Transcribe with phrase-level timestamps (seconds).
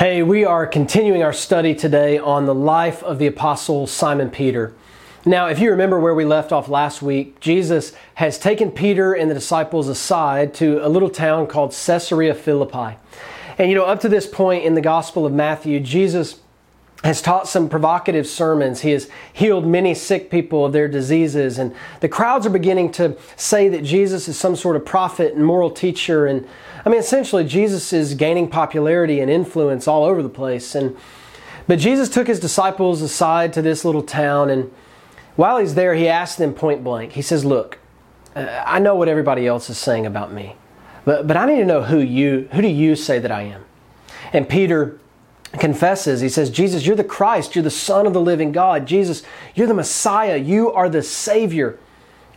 [0.00, 4.72] Hey, we are continuing our study today on the life of the Apostle Simon Peter.
[5.26, 9.30] Now, if you remember where we left off last week, Jesus has taken Peter and
[9.30, 12.96] the disciples aside to a little town called Caesarea Philippi.
[13.58, 16.39] And you know, up to this point in the Gospel of Matthew, Jesus
[17.02, 18.82] has taught some provocative sermons.
[18.82, 21.58] He has healed many sick people of their diseases.
[21.58, 25.44] And the crowds are beginning to say that Jesus is some sort of prophet and
[25.44, 26.26] moral teacher.
[26.26, 26.46] And
[26.84, 30.74] I mean, essentially, Jesus is gaining popularity and influence all over the place.
[30.74, 30.96] And
[31.70, 34.72] but Jesus took his disciples aside to this little town, and
[35.36, 37.12] while he's there, he asked them point blank.
[37.12, 37.78] He says, "Look,
[38.34, 40.56] uh, I know what everybody else is saying about me,
[41.04, 43.64] but but I need to know who you who do you say that I am?"
[44.32, 44.98] And Peter
[45.58, 48.86] confesses, he says, Jesus, you're the Christ, you're the Son of the living God.
[48.86, 49.22] Jesus,
[49.54, 51.78] you're the Messiah, you are the Savior.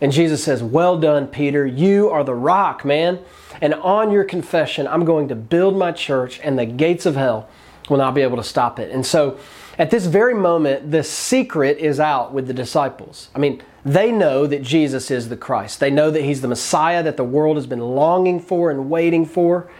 [0.00, 3.20] And Jesus says, Well done, Peter, you are the rock, man.
[3.60, 7.48] And on your confession, I'm going to build my church, and the gates of hell
[7.88, 8.90] will not be able to stop it.
[8.90, 9.38] And so,
[9.78, 13.28] at this very moment, the secret is out with the disciples.
[13.34, 15.80] I mean, they know that Jesus is the Christ.
[15.80, 19.26] They know that He's the Messiah that the world has been longing for and waiting
[19.26, 19.70] for.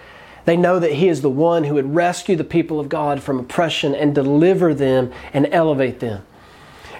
[0.45, 3.39] They know that He is the one who would rescue the people of God from
[3.39, 6.25] oppression and deliver them and elevate them.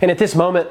[0.01, 0.69] And at this moment,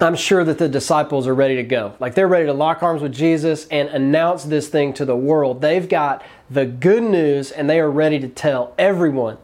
[0.00, 1.94] I'm sure that the disciples are ready to go.
[2.00, 5.60] Like they're ready to lock arms with Jesus and announce this thing to the world.
[5.60, 9.38] They've got the good news and they are ready to tell everyone.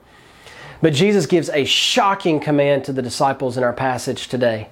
[0.82, 4.68] But Jesus gives a shocking command to the disciples in our passage today.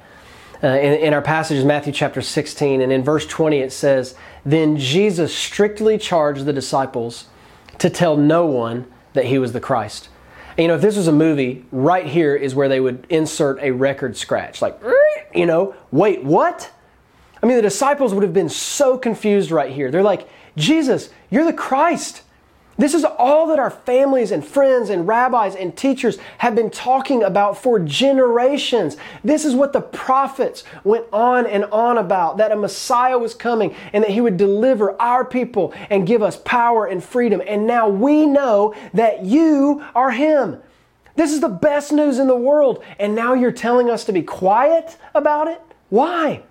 [0.63, 4.17] Uh, in, in our passage is Matthew chapter 16, and in verse 20 it says,
[4.45, 7.27] Then Jesus strictly charged the disciples
[7.79, 10.09] to tell no one that he was the Christ.
[10.51, 13.61] And, you know, if this was a movie, right here is where they would insert
[13.61, 14.61] a record scratch.
[14.61, 14.81] Like,
[15.35, 16.71] you know, wait, what?
[17.43, 19.91] I mean, the disciples would have been so confused right here.
[19.91, 22.23] They're like, Jesus, you're the Christ.
[22.79, 27.25] This is all that our families and friends and rabbis and teachers have been talking
[27.25, 28.97] about for generations.
[29.25, 33.75] This is what the prophets went on and on about that a Messiah was coming
[33.93, 37.43] and that he would deliver our people and give us power and freedom.
[37.45, 40.63] And now we know that you are him.
[41.17, 42.85] This is the best news in the world.
[43.01, 45.61] And now you're telling us to be quiet about it?
[45.89, 46.45] Why?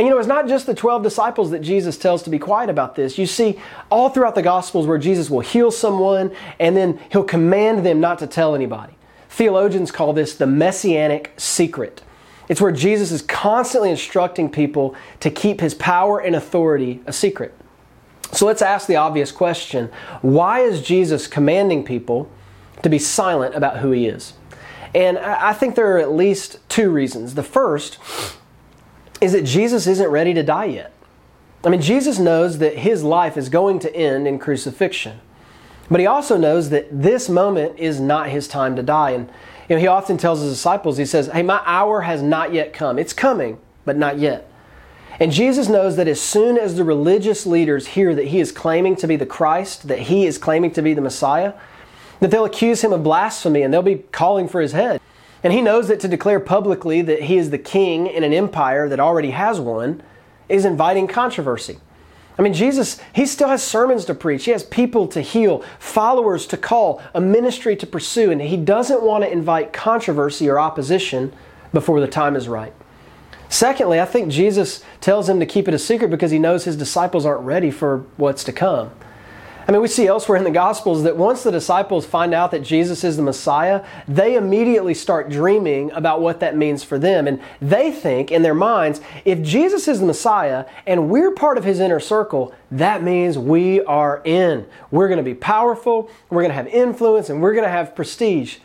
[0.00, 2.70] And you know, it's not just the 12 disciples that Jesus tells to be quiet
[2.70, 3.18] about this.
[3.18, 7.84] You see all throughout the Gospels where Jesus will heal someone and then he'll command
[7.84, 8.94] them not to tell anybody.
[9.28, 12.00] Theologians call this the messianic secret.
[12.48, 17.54] It's where Jesus is constantly instructing people to keep his power and authority a secret.
[18.32, 19.90] So let's ask the obvious question
[20.22, 22.26] why is Jesus commanding people
[22.82, 24.32] to be silent about who he is?
[24.94, 27.34] And I think there are at least two reasons.
[27.34, 27.98] The first
[29.20, 30.92] is that Jesus isn't ready to die yet.
[31.64, 35.20] I mean, Jesus knows that his life is going to end in crucifixion.
[35.90, 39.10] But he also knows that this moment is not his time to die.
[39.10, 39.28] And
[39.68, 42.72] you know, he often tells his disciples, he says, Hey, my hour has not yet
[42.72, 42.98] come.
[42.98, 44.50] It's coming, but not yet.
[45.18, 48.96] And Jesus knows that as soon as the religious leaders hear that he is claiming
[48.96, 51.52] to be the Christ, that he is claiming to be the Messiah,
[52.20, 55.00] that they'll accuse him of blasphemy and they'll be calling for his head.
[55.42, 58.88] And he knows that to declare publicly that he is the king in an empire
[58.88, 60.02] that already has one
[60.48, 61.78] is inviting controversy.
[62.38, 64.44] I mean, Jesus, he still has sermons to preach.
[64.44, 69.02] He has people to heal, followers to call, a ministry to pursue, and he doesn't
[69.02, 71.32] want to invite controversy or opposition
[71.72, 72.72] before the time is right.
[73.50, 76.76] Secondly, I think Jesus tells him to keep it a secret because he knows his
[76.76, 78.90] disciples aren't ready for what's to come.
[79.70, 82.64] I mean, we see elsewhere in the Gospels that once the disciples find out that
[82.64, 87.28] Jesus is the Messiah, they immediately start dreaming about what that means for them.
[87.28, 91.62] And they think in their minds, if Jesus is the Messiah and we're part of
[91.62, 94.66] his inner circle, that means we are in.
[94.90, 97.94] We're going to be powerful, we're going to have influence, and we're going to have
[97.94, 98.58] prestige.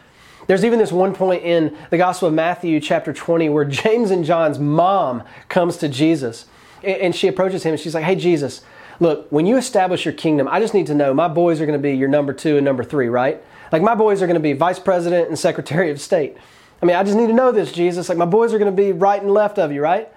[0.48, 4.26] There's even this one point in the Gospel of Matthew, chapter 20, where James and
[4.26, 6.48] John's mom comes to Jesus.
[6.84, 8.62] And she approaches him and she's like, Hey, Jesus,
[9.00, 11.78] look, when you establish your kingdom, I just need to know my boys are going
[11.78, 13.42] to be your number two and number three, right?
[13.72, 16.38] Like my boys are going to be vice president and secretary of state.
[16.82, 18.10] I mean, I just need to know this, Jesus.
[18.10, 20.10] Like my boys are going to be right and left of you, right?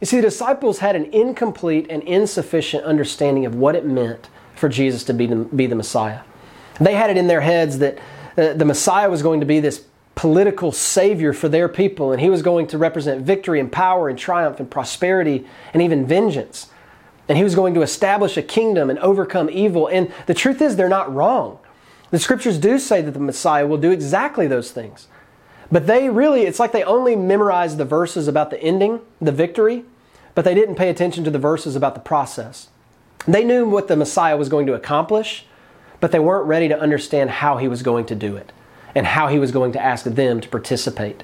[0.00, 4.68] You see, the disciples had an incomplete and insufficient understanding of what it meant for
[4.68, 6.20] Jesus to be the, be the Messiah.
[6.80, 7.98] They had it in their heads that
[8.36, 12.30] uh, the Messiah was going to be this political savior for their people, and he
[12.30, 16.68] was going to represent victory and power and triumph and prosperity and even vengeance
[17.28, 19.86] and he was going to establish a kingdom and overcome evil.
[19.86, 21.58] And the truth is, they're not wrong.
[22.10, 25.08] The scriptures do say that the Messiah will do exactly those things.
[25.70, 29.84] But they really, it's like they only memorized the verses about the ending, the victory,
[30.34, 32.68] but they didn't pay attention to the verses about the process.
[33.26, 35.44] They knew what the Messiah was going to accomplish,
[36.00, 38.52] but they weren't ready to understand how he was going to do it.
[38.94, 41.22] and how he was going to ask them to participate.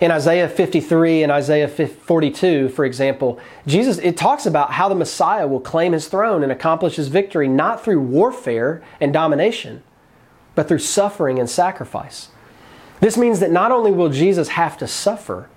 [0.00, 5.46] In Isaiah 53 and Isaiah 42, for example, Jesus it talks about how the Messiah
[5.48, 9.82] will claim his throne and accomplish his victory not through warfare and domination,
[10.54, 12.28] but through suffering and sacrifice.
[13.00, 15.48] This means that not only will Jesus have to suffer,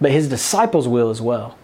[0.00, 1.58] but his disciples will as well.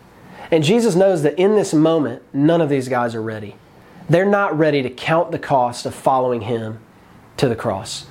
[0.50, 3.56] And Jesus knows that in this moment, none of these guys are ready.
[4.08, 6.78] They're not ready to count the cost of following him
[7.36, 8.06] to the cross.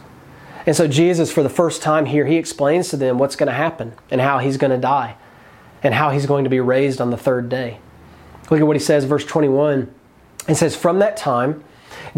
[0.68, 3.54] And so, Jesus, for the first time here, he explains to them what's going to
[3.54, 5.16] happen and how he's going to die
[5.82, 7.80] and how he's going to be raised on the third day.
[8.52, 9.94] Look at what he says, verse 21.
[10.50, 11.64] It says, From that time,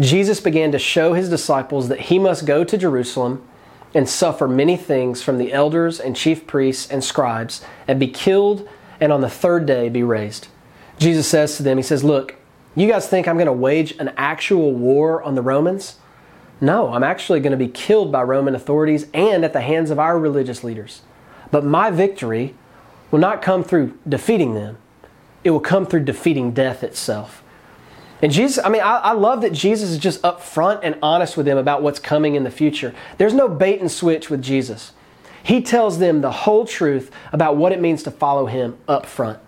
[0.00, 3.46] Jesus began to show his disciples that he must go to Jerusalem
[3.94, 8.68] and suffer many things from the elders and chief priests and scribes and be killed
[9.00, 10.48] and on the third day be raised.
[10.98, 12.34] Jesus says to them, He says, Look,
[12.74, 15.96] you guys think I'm going to wage an actual war on the Romans?
[16.60, 19.98] No, I'm actually going to be killed by Roman authorities and at the hands of
[19.98, 21.02] our religious leaders.
[21.50, 22.54] But my victory
[23.10, 24.78] will not come through defeating them,
[25.42, 27.42] it will come through defeating death itself.
[28.22, 31.46] And Jesus, I mean, I, I, love that Jesus is just upfront and honest with
[31.46, 32.94] them about what's coming in the future.
[33.16, 34.92] There's no bait and switch with Jesus.
[35.42, 39.38] He tells them the whole truth about what it means to follow him up front.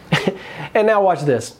[0.74, 1.56] and now watch this.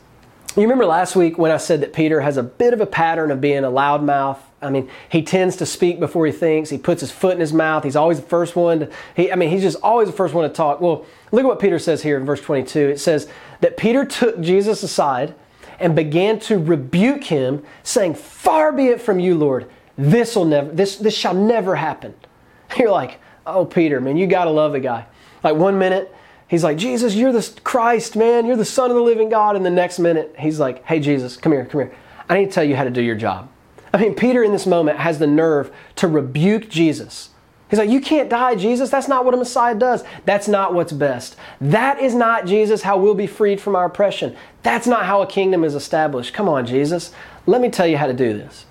[0.55, 3.31] You remember last week when I said that Peter has a bit of a pattern
[3.31, 4.41] of being a loudmouth?
[4.63, 6.71] I mean, he tends to speak before he thinks.
[6.71, 7.85] He puts his foot in his mouth.
[7.85, 8.81] He's always the first one.
[8.81, 10.81] To, he, I mean, he's just always the first one to talk.
[10.81, 12.79] Well, look at what Peter says here in verse 22.
[12.79, 13.29] It says
[13.61, 15.35] that Peter took Jesus aside
[15.79, 19.69] and began to rebuke him, saying, Far be it from you, Lord.
[19.99, 22.15] This will never, this, this shall never happen.
[22.79, 25.07] You're like, oh, Peter, man, you got to love the guy.
[25.43, 26.15] Like one minute,
[26.49, 28.47] he's like, Jesus, you're the Christ, man.
[28.47, 29.57] You're the Son of the living God.
[29.57, 31.95] And the next minute, he's like, hey, Jesus, come here, come here.
[32.29, 33.51] I need to tell you how to do your job.
[33.93, 37.31] I mean, Peter in this moment has the nerve to rebuke Jesus.
[37.69, 38.91] He's like, You can't die, Jesus.
[38.91, 40.05] That's not what a Messiah does.
[40.25, 41.37] That's not what's best.
[41.61, 44.37] That is not, Jesus, how we'll be freed from our oppression.
[44.63, 46.35] That's not how a kingdom is established.
[46.35, 47.13] Come on, Jesus.
[47.47, 48.67] Let me tell you how to do this.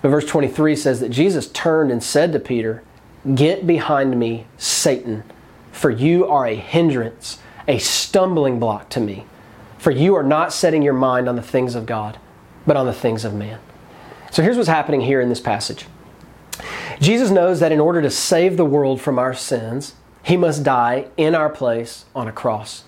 [0.00, 2.82] But verse 23 says that Jesus turned and said to Peter,
[3.34, 5.24] Get behind me, Satan,
[5.72, 7.38] for you are a hindrance,
[7.68, 9.26] a stumbling block to me.
[9.78, 12.18] For you are not setting your mind on the things of God,
[12.66, 13.58] but on the things of man.
[14.30, 15.86] So here's what's happening here in this passage
[17.00, 21.06] Jesus knows that in order to save the world from our sins, he must die
[21.16, 22.84] in our place on a cross.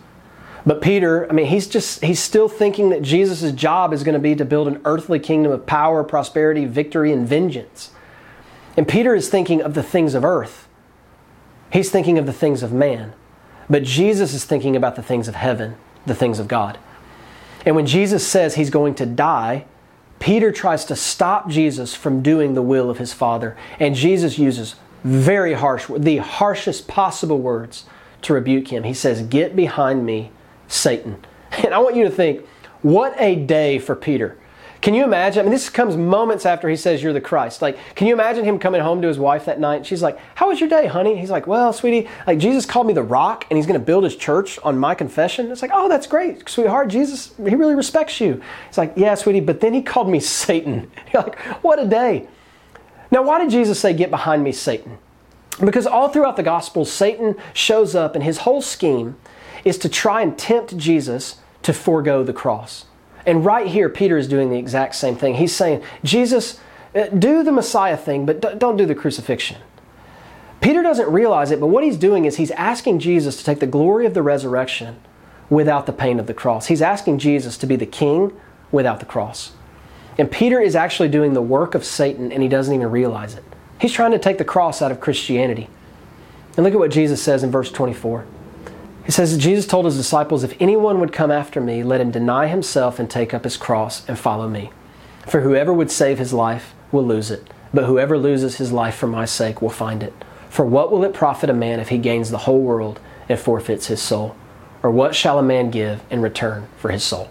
[0.64, 4.20] But Peter, I mean, he's just, he's still thinking that Jesus' job is going to
[4.20, 7.90] be to build an earthly kingdom of power, prosperity, victory, and vengeance.
[8.76, 10.68] And Peter is thinking of the things of earth.
[11.72, 13.12] He's thinking of the things of man.
[13.68, 16.78] But Jesus is thinking about the things of heaven, the things of God.
[17.66, 19.66] And when Jesus says he's going to die,
[20.22, 23.56] Peter tries to stop Jesus from doing the will of his Father.
[23.80, 27.86] And Jesus uses very harsh, the harshest possible words
[28.20, 28.84] to rebuke him.
[28.84, 30.30] He says, Get behind me,
[30.68, 31.24] Satan.
[31.64, 32.46] And I want you to think,
[32.82, 34.38] what a day for Peter.
[34.82, 35.38] Can you imagine?
[35.38, 37.62] I mean, this comes moments after he says, You're the Christ.
[37.62, 39.86] Like, can you imagine him coming home to his wife that night?
[39.86, 41.16] She's like, How was your day, honey?
[41.16, 44.02] He's like, Well, sweetie, like, Jesus called me the rock and he's going to build
[44.02, 45.52] his church on my confession.
[45.52, 46.88] It's like, Oh, that's great, sweetheart.
[46.88, 48.42] Jesus, he really respects you.
[48.68, 50.90] It's like, Yeah, sweetie, but then he called me Satan.
[51.14, 52.26] You're like, What a day.
[53.12, 54.98] Now, why did Jesus say, Get behind me, Satan?
[55.64, 59.16] Because all throughout the Gospels, Satan shows up and his whole scheme
[59.64, 62.86] is to try and tempt Jesus to forego the cross.
[63.26, 65.34] And right here, Peter is doing the exact same thing.
[65.34, 66.60] He's saying, Jesus,
[66.94, 69.58] uh, do the Messiah thing, but don't do the crucifixion.
[70.60, 73.66] Peter doesn't realize it, but what he's doing is he's asking Jesus to take the
[73.66, 75.00] glory of the resurrection
[75.50, 76.66] without the pain of the cross.
[76.66, 78.32] He's asking Jesus to be the king
[78.70, 79.52] without the cross.
[80.18, 83.44] And Peter is actually doing the work of Satan, and he doesn't even realize it.
[83.80, 85.68] He's trying to take the cross out of Christianity.
[86.56, 88.24] And look at what Jesus says in verse 24.
[89.04, 92.46] He says, Jesus told his disciples, If anyone would come after me, let him deny
[92.46, 94.70] himself and take up his cross and follow me.
[95.26, 99.06] For whoever would save his life will lose it, but whoever loses his life for
[99.06, 100.12] my sake will find it.
[100.48, 103.86] For what will it profit a man if he gains the whole world and forfeits
[103.86, 104.36] his soul?
[104.82, 107.30] Or what shall a man give in return for his soul?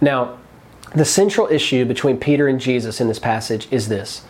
[0.00, 0.38] Now,
[0.94, 4.24] the central issue between Peter and Jesus in this passage is this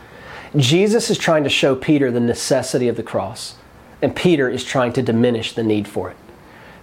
[0.57, 3.57] Jesus is trying to show Peter the necessity of the cross,
[4.01, 6.17] and Peter is trying to diminish the need for it.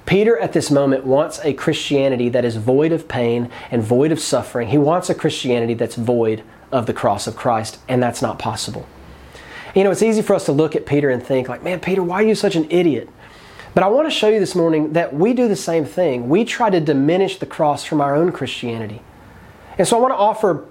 [0.09, 4.19] Peter, at this moment, wants a Christianity that is void of pain and void of
[4.19, 4.69] suffering.
[4.69, 8.87] He wants a Christianity that's void of the cross of Christ, and that's not possible.
[9.75, 12.01] You know, it's easy for us to look at Peter and think, like, man, Peter,
[12.01, 13.07] why are you such an idiot?
[13.75, 16.27] But I want to show you this morning that we do the same thing.
[16.27, 19.03] We try to diminish the cross from our own Christianity.
[19.77, 20.65] And so I want to offer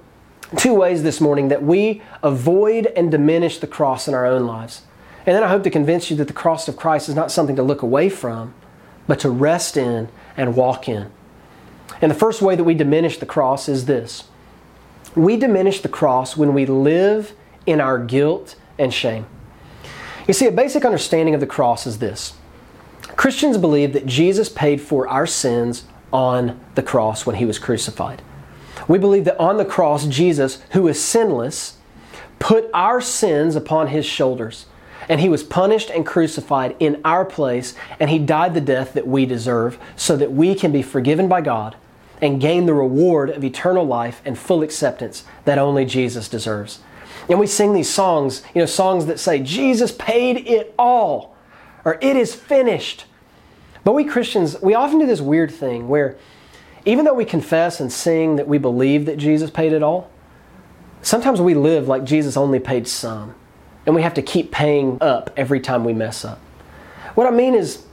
[0.57, 4.83] two ways this morning that we avoid and diminish the cross in our own lives.
[5.26, 7.54] And then I hope to convince you that the cross of Christ is not something
[7.54, 8.52] to look away from,
[9.09, 11.11] but to rest in and walk in.
[12.00, 14.25] And the first way that we diminish the cross is this
[15.17, 17.35] we diminish the cross when we live
[17.67, 19.27] in our guilt and shame.
[20.29, 22.35] You see, a basic understanding of the cross is this
[23.17, 28.23] Christians believe that Jesus paid for our sins on the cross when he was crucified.
[28.87, 31.79] We believe that on the cross, Jesus, who is sinless,
[32.38, 34.67] put our sins upon his shoulders.
[35.09, 39.07] And he was punished and crucified in our place, and he died the death that
[39.07, 41.77] we deserve so that we can be forgiven by God
[42.21, 46.81] and gain the reward of eternal life and full acceptance that only Jesus deserves.
[47.29, 51.37] And we sing these songs, you know, songs that say, Jesus paid it all,
[51.85, 53.05] or it is finished.
[53.85, 56.17] But we Christians, we often do this weird thing where
[56.85, 60.11] even though we confess and sing that we believe that Jesus paid it all,
[61.03, 63.35] sometimes we live like Jesus only paid some,
[63.88, 66.38] and we have to keep paying up every time we mess up.
[67.14, 67.85] What I mean is,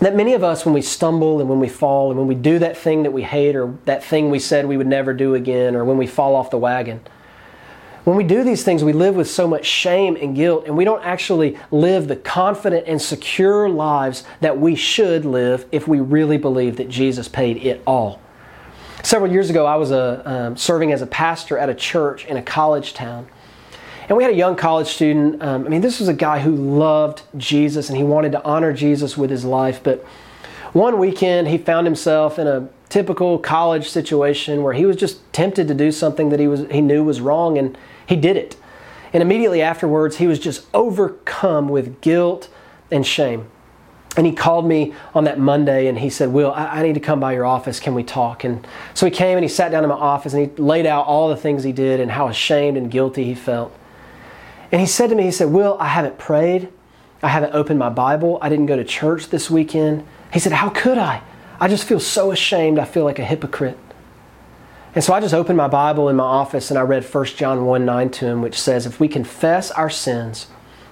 [0.00, 2.58] that many of us, when we stumble and when we fall and when we do
[2.58, 5.74] that thing that we hate or that thing we said we would never do again
[5.74, 7.00] or when we fall off the wagon,
[8.04, 10.84] when we do these things, we live with so much shame and guilt, and we
[10.84, 16.36] don't actually live the confident and secure lives that we should live if we really
[16.36, 18.20] believe that Jesus paid it all.
[19.02, 22.36] Several years ago, I was a, um, serving as a pastor at a church in
[22.36, 23.28] a college town.
[24.08, 25.42] And we had a young college student.
[25.42, 28.72] Um, I mean, this was a guy who loved Jesus and he wanted to honor
[28.72, 29.82] Jesus with his life.
[29.82, 30.02] But
[30.72, 35.68] one weekend, he found himself in a typical college situation where he was just tempted
[35.68, 38.56] to do something that he was he knew was wrong, and he did it.
[39.12, 42.48] And immediately afterwards, he was just overcome with guilt
[42.90, 43.50] and shame.
[44.16, 47.00] And he called me on that Monday and he said, Will, I, I, need to
[47.00, 47.78] come by your office.
[47.78, 48.42] Can we talk?
[48.42, 51.06] And so he came and he sat down in my office and he laid out
[51.06, 53.72] all the things he did and how ashamed and guilty he felt.
[54.70, 56.68] And he said to me, he said, Will, I haven't prayed.
[57.22, 58.38] I haven't opened my Bible.
[58.42, 60.06] I didn't go to church this weekend.
[60.32, 61.22] He said, How could I?
[61.60, 62.78] I just feel so ashamed.
[62.78, 63.78] I feel like a hypocrite.
[64.94, 67.64] And so I just opened my Bible in my office and I read 1 John
[67.64, 70.46] 1 9 to him, which says, If we confess our sins,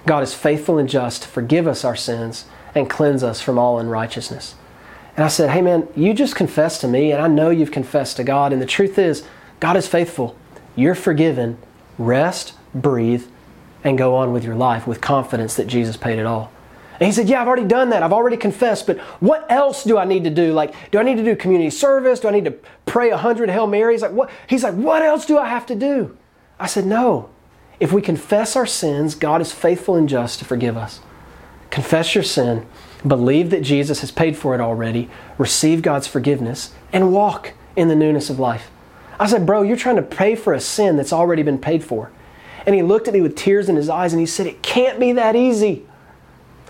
[0.05, 3.79] God is faithful and just to forgive us our sins and cleanse us from all
[3.79, 4.55] unrighteousness.
[5.15, 8.17] And I said, Hey man, you just confessed to me, and I know you've confessed
[8.17, 8.53] to God.
[8.53, 9.25] And the truth is,
[9.59, 10.35] God is faithful.
[10.75, 11.57] You're forgiven.
[11.97, 13.25] Rest, breathe,
[13.83, 16.51] and go on with your life with confidence that Jesus paid it all.
[16.99, 18.01] And he said, Yeah, I've already done that.
[18.01, 20.53] I've already confessed, but what else do I need to do?
[20.53, 22.19] Like, do I need to do community service?
[22.19, 22.55] Do I need to
[22.85, 24.01] pray a hundred Hail Marys?
[24.01, 24.29] Like, what?
[24.47, 26.17] He's like, What else do I have to do?
[26.59, 27.29] I said, No.
[27.79, 30.99] If we confess our sins, God is faithful and just to forgive us.
[31.69, 32.65] Confess your sin,
[33.05, 37.95] believe that Jesus has paid for it already, receive God's forgiveness, and walk in the
[37.95, 38.71] newness of life.
[39.19, 42.11] I said, Bro, you're trying to pay for a sin that's already been paid for.
[42.67, 44.99] And he looked at me with tears in his eyes and he said, It can't
[44.99, 45.85] be that easy.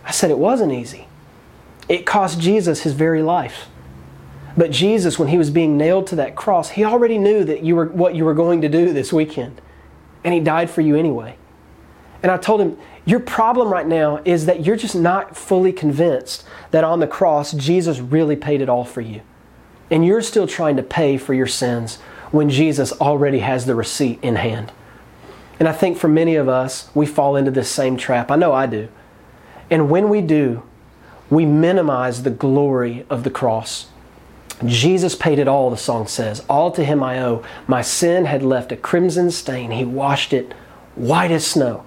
[0.05, 1.07] I said, It wasn't easy.
[1.89, 3.67] It cost Jesus his very life.
[4.55, 7.75] But Jesus, when he was being nailed to that cross, he already knew that you
[7.75, 9.59] were what you were going to do this weekend.
[10.23, 11.35] And he died for you anyway.
[12.21, 16.45] And I told him, Your problem right now is that you're just not fully convinced
[16.69, 19.21] that on the cross, Jesus really paid it all for you.
[19.89, 21.95] And you're still trying to pay for your sins
[22.29, 24.71] when Jesus already has the receipt in hand.
[25.59, 28.29] And I think for many of us, we fall into this same trap.
[28.29, 28.89] I know I do.
[29.69, 30.63] And when we do,
[31.29, 33.87] we minimize the glory of the cross.
[34.65, 36.43] Jesus paid it all, the song says.
[36.49, 37.43] All to him I owe.
[37.67, 39.71] My sin had left a crimson stain.
[39.71, 40.53] He washed it
[40.95, 41.85] white as snow.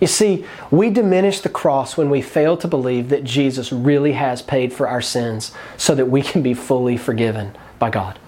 [0.00, 4.42] You see, we diminish the cross when we fail to believe that Jesus really has
[4.42, 8.18] paid for our sins so that we can be fully forgiven by God.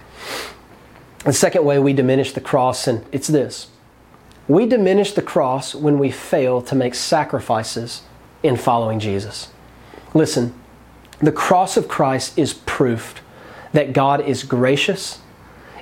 [1.24, 3.68] The second way we diminish the cross, and it's this
[4.48, 8.02] we diminish the cross when we fail to make sacrifices
[8.42, 9.48] in following Jesus.
[10.14, 10.54] Listen,
[11.18, 13.20] the cross of Christ is proof
[13.72, 15.20] that God is gracious.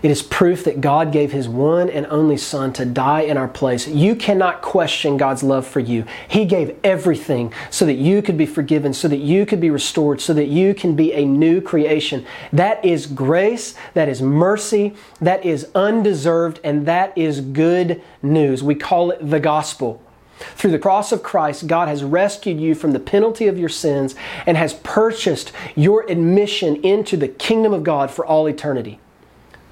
[0.05, 3.49] It is proof that God gave His one and only Son to die in our
[3.49, 3.89] place.
[3.89, 6.05] You cannot question God's love for you.
[6.29, 10.21] He gave everything so that you could be forgiven, so that you could be restored,
[10.21, 12.27] so that you can be a new creation.
[12.53, 18.63] That is grace, that is mercy, that is undeserved, and that is good news.
[18.63, 20.03] We call it the gospel.
[20.37, 24.15] Through the cross of Christ, God has rescued you from the penalty of your sins
[24.45, 29.01] and has purchased your admission into the kingdom of God for all eternity.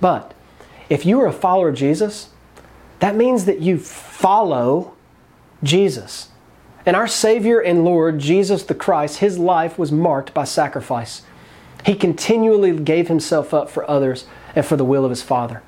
[0.03, 0.35] But
[0.91, 2.31] if you are a follower of Jesus,
[2.99, 4.95] that means that you follow
[5.63, 6.29] Jesus.
[6.85, 11.23] And our Savior and Lord, Jesus the Christ, his life was marked by sacrifice.
[11.87, 15.63] He continually gave himself up for others and for the will of his Father.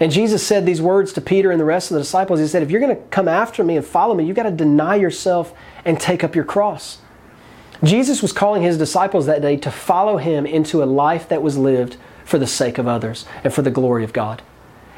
[0.00, 2.40] And Jesus said these words to Peter and the rest of the disciples.
[2.40, 4.50] He said, If you're going to come after me and follow me, you've got to
[4.50, 5.52] deny yourself
[5.84, 6.98] and take up your cross.
[7.82, 11.58] Jesus was calling his disciples that day to follow him into a life that was
[11.58, 14.42] lived for the sake of others and for the glory of God.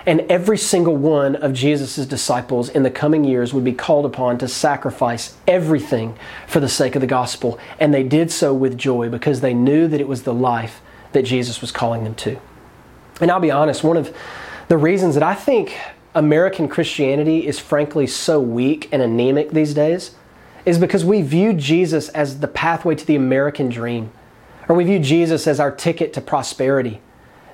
[0.07, 4.39] And every single one of Jesus' disciples in the coming years would be called upon
[4.39, 6.17] to sacrifice everything
[6.47, 7.59] for the sake of the gospel.
[7.81, 10.81] And they did so with joy because they knew that it was the life
[11.11, 12.39] that Jesus was calling them to.
[13.21, 14.17] And I'll be honest, one of
[14.69, 15.77] the reasons that I think
[16.15, 20.15] American Christianity is frankly so weak and anemic these days
[20.65, 24.11] is because we view Jesus as the pathway to the American dream,
[24.69, 27.01] or we view Jesus as our ticket to prosperity.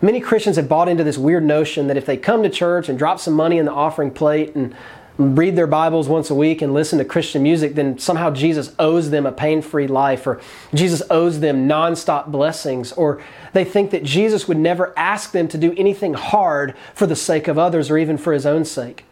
[0.04, 2.98] Many Christians have bought into this weird notion that if they come to church and
[2.98, 4.74] drop some money in the offering plate and
[5.16, 9.10] read their Bibles once a week and listen to Christian music, then somehow Jesus owes
[9.10, 10.40] them a pain free life, or
[10.74, 15.56] Jesus owes them nonstop blessings, or they think that Jesus would never ask them to
[15.56, 19.04] do anything hard for the sake of others or even for his own sake.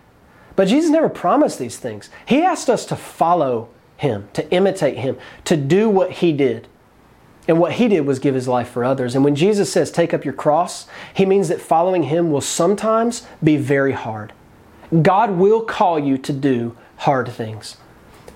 [0.57, 2.11] But Jesus never promised these things.
[2.27, 6.67] He asked us to follow him, to imitate him, to do what he did.
[7.51, 9.17] And what he did was give his life for others.
[9.17, 13.27] And when Jesus says, take up your cross, he means that following him will sometimes
[13.43, 14.33] be very hard.
[15.03, 17.77] God will call you to do hard things.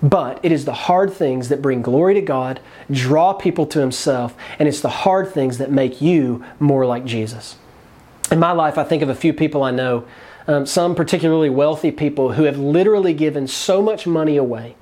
[0.02, 2.59] But it is the hard things that bring glory to God,
[2.90, 7.56] draw people to Himself, and it's the hard things that make you more like Jesus.
[8.33, 10.06] In my life, I think of a few people I know,
[10.49, 14.75] um, some particularly wealthy people who have literally given so much money away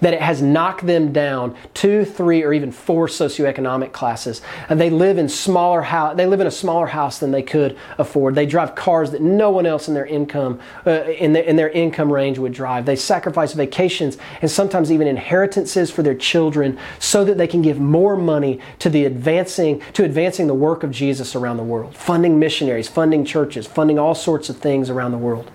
[0.00, 4.42] that it has knocked them down two, three, or even four socioeconomic classes.
[4.68, 6.16] And they live in smaller house.
[6.16, 8.34] They live in a smaller house than they could afford.
[8.34, 12.12] They drive cars that no one else in their income uh, in, in their income
[12.12, 12.86] range would drive.
[12.86, 17.78] They sacrifice vacations and sometimes even inheritances for their children so that they can give
[17.78, 22.38] more money to the advancing to advancing the work of Jesus around the world, funding
[22.38, 25.50] missionaries, funding churches, funding all sorts of things around the world.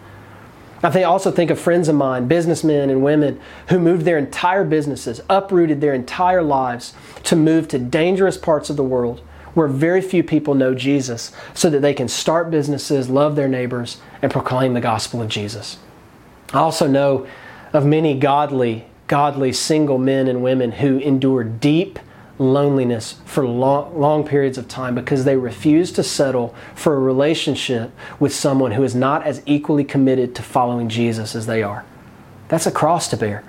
[0.84, 4.64] I think also think of friends of mine, businessmen and women, who moved their entire
[4.64, 9.22] businesses, uprooted their entire lives to move to dangerous parts of the world
[9.54, 13.98] where very few people know Jesus so that they can start businesses, love their neighbors,
[14.22, 15.78] and proclaim the gospel of Jesus.
[16.54, 17.28] I also know
[17.74, 22.00] of many godly, godly single men and women who endure deep
[22.42, 27.92] loneliness for long, long periods of time because they refuse to settle for a relationship
[28.20, 31.86] with someone who is not as equally committed to following Jesus as they are.
[32.48, 33.44] That's a cross to bear.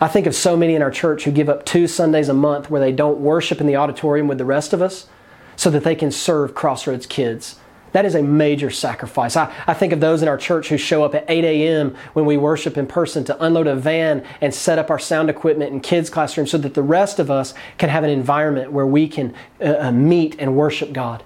[0.00, 2.70] I think of so many in our church who give up two Sundays a month
[2.70, 5.08] where they don't worship in the auditorium with the rest of us
[5.56, 7.56] so that they can serve Crossroads kids
[7.92, 9.36] that is a major sacrifice.
[9.36, 11.96] I, I think of those in our church who show up at 8 a.m.
[12.12, 15.72] when we worship in person to unload a van and set up our sound equipment
[15.72, 19.08] in kids' classrooms so that the rest of us can have an environment where we
[19.08, 21.24] can uh, uh, meet and worship God.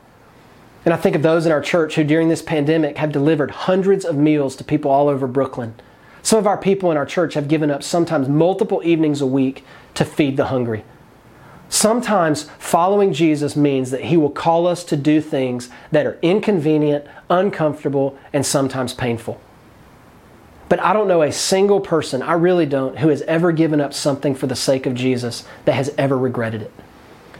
[0.84, 4.04] And I think of those in our church who during this pandemic have delivered hundreds
[4.04, 5.74] of meals to people all over Brooklyn.
[6.22, 9.64] Some of our people in our church have given up sometimes multiple evenings a week
[9.94, 10.84] to feed the hungry.
[11.68, 17.06] Sometimes following Jesus means that He will call us to do things that are inconvenient,
[17.28, 19.40] uncomfortable, and sometimes painful.
[20.68, 23.92] But I don't know a single person, I really don't, who has ever given up
[23.92, 26.72] something for the sake of Jesus that has ever regretted it.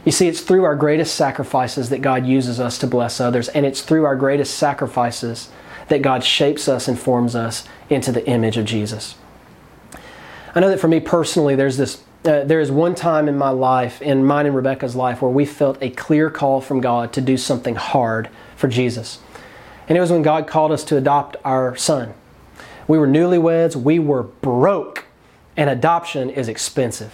[0.05, 3.65] You see, it's through our greatest sacrifices that God uses us to bless others, and
[3.65, 5.49] it's through our greatest sacrifices
[5.87, 9.15] that God shapes us and forms us into the image of Jesus.
[10.53, 13.49] I know that for me personally, there's this uh, there is one time in my
[13.49, 17.21] life, in mine and Rebecca's life, where we felt a clear call from God to
[17.21, 19.19] do something hard for Jesus.
[19.87, 22.13] And it was when God called us to adopt our son.
[22.87, 25.05] We were newlyweds, we were broke,
[25.57, 27.13] and adoption is expensive.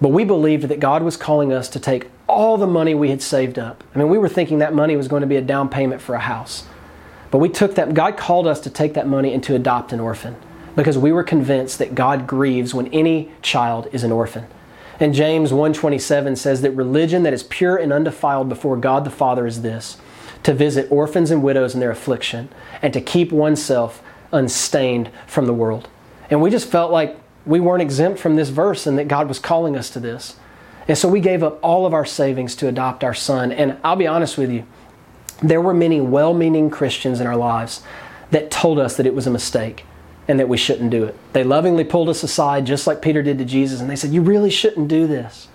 [0.00, 3.22] But we believed that God was calling us to take all the money we had
[3.22, 3.84] saved up.
[3.94, 6.14] I mean, we were thinking that money was going to be a down payment for
[6.14, 6.66] a house.
[7.30, 10.00] But we took that, God called us to take that money and to adopt an
[10.00, 10.36] orphan
[10.74, 14.46] because we were convinced that God grieves when any child is an orphan.
[15.00, 19.46] And James 1:27 says that religion that is pure and undefiled before God the Father
[19.46, 19.96] is this:
[20.42, 22.48] to visit orphans and widows in their affliction
[22.80, 25.88] and to keep oneself unstained from the world.
[26.30, 29.38] And we just felt like we weren't exempt from this verse and that God was
[29.38, 30.36] calling us to this.
[30.88, 33.52] And so we gave up all of our savings to adopt our son.
[33.52, 34.64] And I'll be honest with you,
[35.42, 37.82] there were many well meaning Christians in our lives
[38.30, 39.84] that told us that it was a mistake
[40.32, 41.14] and that we shouldn't do it.
[41.34, 44.22] They lovingly pulled us aside, just like Peter did to Jesus, and they said, You
[44.22, 45.48] really shouldn't do this.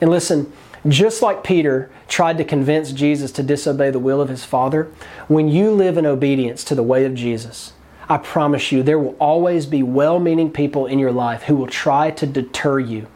[0.00, 0.52] And listen,
[0.86, 4.84] just like Peter tried to convince Jesus to disobey the will of his Father,
[5.26, 7.72] when you live in obedience to the way of Jesus,
[8.08, 11.66] I promise you, there will always be well meaning people in your life who will
[11.66, 13.08] try to deter you.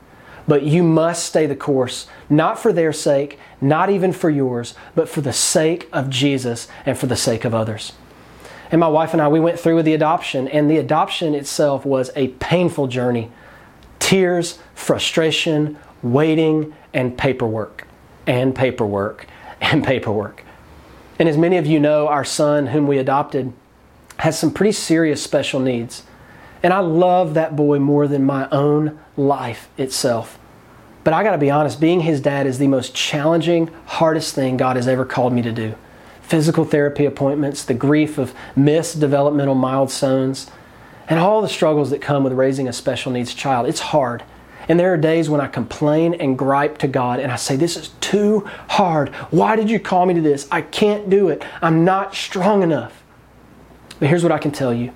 [0.49, 5.09] But you must stay the course, not for their sake, not even for yours, but
[5.09, 7.93] for the sake of Jesus and for the sake of others.
[8.73, 11.85] And my wife and I, we went through with the adoption, and the adoption itself
[11.85, 13.31] was a painful journey.
[13.99, 17.87] Tears, frustration, waiting, and paperwork,
[18.27, 19.27] and paperwork,
[19.61, 20.43] and paperwork.
[21.19, 23.53] And as many of you know, our son, whom we adopted,
[24.17, 26.05] has some pretty serious special needs.
[26.63, 30.39] And I love that boy more than my own life itself.
[31.05, 34.57] But I got to be honest, being his dad is the most challenging, hardest thing
[34.57, 35.75] God has ever called me to do.
[36.23, 40.51] Physical therapy appointments, the grief of missed developmental milestones,
[41.09, 43.67] and all the struggles that come with raising a special needs child.
[43.67, 44.23] It's hard.
[44.69, 47.77] And there are days when I complain and gripe to God and I say, This
[47.77, 49.09] is too hard.
[49.31, 50.47] Why did you call me to this?
[50.51, 51.45] I can't do it.
[51.61, 53.03] I'm not strong enough.
[53.99, 54.93] But here's what I can tell you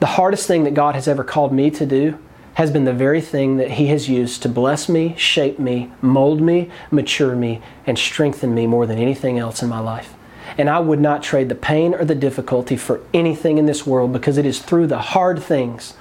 [0.00, 2.18] the hardest thing that God has ever called me to do
[2.54, 6.40] has been the very thing that He has used to bless me, shape me, mold
[6.40, 10.15] me, mature me, and strengthen me more than anything else in my life.
[10.58, 14.12] And I would not trade the pain or the difficulty for anything in this world
[14.12, 15.94] because it is through the hard things,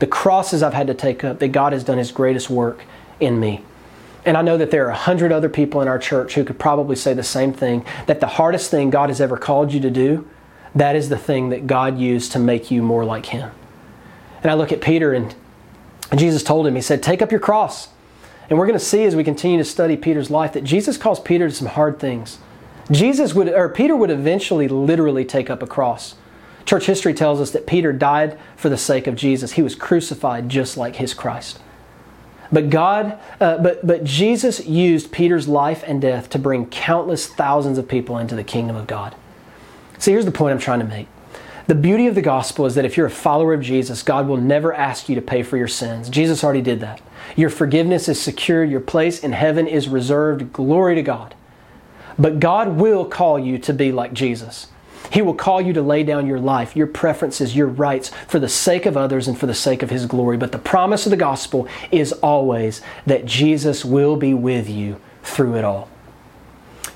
[0.00, 2.82] the crosses I've had to take up, that God has done His greatest work
[3.20, 3.62] in me.
[4.24, 6.58] And I know that there are a hundred other people in our church who could
[6.58, 9.90] probably say the same thing that the hardest thing God has ever called you to
[9.90, 10.28] do,
[10.74, 13.50] that is the thing that God used to make you more like Him.
[14.42, 15.34] And I look at Peter and
[16.16, 17.88] Jesus told him, He said, Take up your cross.
[18.48, 21.20] And we're going to see as we continue to study Peter's life that Jesus calls
[21.20, 22.38] Peter to some hard things.
[22.90, 26.16] Jesus would, or Peter would eventually literally take up a cross.
[26.64, 29.52] Church history tells us that Peter died for the sake of Jesus.
[29.52, 31.60] He was crucified just like his Christ.
[32.52, 37.78] But God, uh, but, but Jesus used Peter's life and death to bring countless thousands
[37.78, 39.14] of people into the kingdom of God.
[39.98, 41.06] See, here's the point I'm trying to make.
[41.66, 44.36] The beauty of the gospel is that if you're a follower of Jesus, God will
[44.36, 46.10] never ask you to pay for your sins.
[46.10, 47.00] Jesus already did that.
[47.36, 50.52] Your forgiveness is secured, your place in heaven is reserved.
[50.52, 51.36] Glory to God.
[52.20, 54.68] But God will call you to be like Jesus.
[55.10, 58.48] He will call you to lay down your life, your preferences, your rights for the
[58.48, 60.36] sake of others and for the sake of His glory.
[60.36, 65.56] But the promise of the gospel is always that Jesus will be with you through
[65.56, 65.88] it all.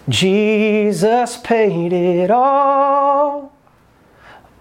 [0.08, 3.52] Jesus paid it all.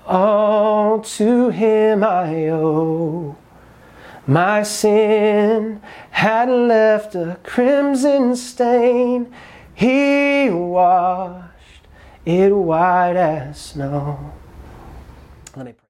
[0.05, 3.37] All to him I owe.
[4.25, 9.33] My sin had left a crimson stain.
[9.83, 11.51] He washed
[12.23, 14.31] it white as snow.
[15.57, 15.79] Let me pray.